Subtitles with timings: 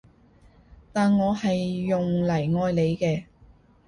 [0.91, 3.25] 但我係用嚟愛你嘅